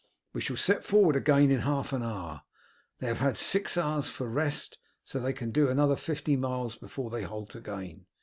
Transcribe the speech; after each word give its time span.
We 0.33 0.41
shall 0.41 0.57
set 0.57 0.83
forward 0.83 1.15
again 1.15 1.51
in 1.51 1.59
half 1.59 1.93
an 1.93 2.01
hour. 2.01 2.41
They 2.97 3.05
have 3.05 3.19
had 3.19 3.37
six 3.37 3.77
hours 3.77 4.07
for 4.09 4.27
rest, 4.27 4.79
so 5.03 5.19
they 5.19 5.31
can 5.31 5.51
do 5.51 5.69
another 5.69 5.95
fifty 5.95 6.35
miles 6.35 6.75
before 6.75 7.11
they 7.11 7.21
halt 7.21 7.53
again. 7.53 8.07